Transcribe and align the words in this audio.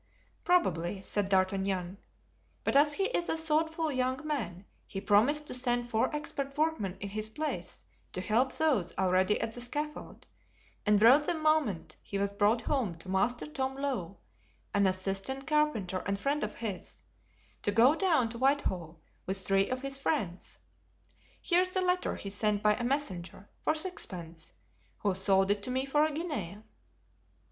"Probably," 0.43 0.99
said 1.03 1.29
D'Artagnan, 1.29 1.99
"but 2.63 2.75
as 2.75 2.93
he 2.93 3.03
is 3.09 3.29
a 3.29 3.37
thoughtful 3.37 3.91
young 3.91 4.25
man 4.25 4.65
he 4.87 4.99
promised 4.99 5.45
to 5.45 5.53
send 5.53 5.91
four 5.91 6.09
expert 6.15 6.57
workmen 6.57 6.97
in 6.99 7.09
his 7.09 7.29
place 7.29 7.85
to 8.13 8.19
help 8.19 8.51
those 8.51 8.97
already 8.97 9.39
at 9.39 9.53
the 9.53 9.61
scaffold, 9.61 10.25
and 10.87 10.99
wrote 10.99 11.27
the 11.27 11.35
moment 11.35 11.97
he 12.01 12.17
was 12.17 12.31
brought 12.31 12.63
home 12.63 12.97
to 12.97 13.09
Master 13.09 13.45
Tom 13.45 13.75
Lowe, 13.75 14.17
an 14.73 14.87
assistant 14.87 15.45
carpenter 15.45 16.01
and 16.07 16.19
friend 16.19 16.43
of 16.43 16.55
his, 16.55 17.03
to 17.61 17.71
go 17.71 17.93
down 17.93 18.27
to 18.29 18.39
Whitehall, 18.39 18.99
with 19.27 19.45
three 19.45 19.69
of 19.69 19.81
his 19.83 19.99
friends. 19.99 20.57
Here's 21.43 21.69
the 21.69 21.81
letter 21.81 22.15
he 22.15 22.31
sent 22.31 22.63
by 22.63 22.73
a 22.73 22.83
messenger, 22.83 23.51
for 23.61 23.75
sixpence, 23.75 24.53
who 24.97 25.13
sold 25.13 25.51
it 25.51 25.61
to 25.61 25.69
me 25.69 25.85
for 25.85 26.03
a 26.07 26.11
guinea." 26.11 26.57